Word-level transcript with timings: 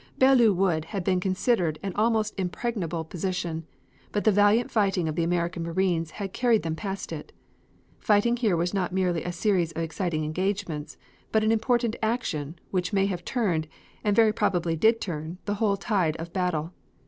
Belleau 0.17 0.51
Wood 0.51 0.85
had 0.85 1.03
been 1.03 1.19
considered 1.19 1.77
an 1.83 1.93
almost 1.93 2.33
impregnable 2.39 3.03
position, 3.03 3.67
but 4.11 4.23
the 4.23 4.31
valiant 4.31 4.71
fighting 4.71 5.07
of 5.07 5.13
the 5.13 5.23
American 5.23 5.61
Marines 5.61 6.09
had 6.17 6.33
carried 6.33 6.63
them 6.63 6.75
past 6.75 7.11
it. 7.11 7.31
Fighting 7.99 8.35
here 8.37 8.57
was 8.57 8.73
not 8.73 8.91
merely 8.91 9.23
a 9.23 9.31
series 9.31 9.71
of 9.73 9.83
exciting 9.83 10.23
engagements, 10.25 10.97
but 11.31 11.43
an 11.43 11.51
important 11.51 11.95
action, 12.01 12.57
which 12.71 12.93
may 12.93 13.05
have 13.05 13.23
turned, 13.23 13.67
and 14.03 14.15
very 14.15 14.33
probably 14.33 14.75
did 14.75 14.99
turn, 14.99 15.37
the 15.45 15.53
whole 15.61 15.77
tide 15.77 16.15
of 16.17 16.33
battle. 16.33 16.73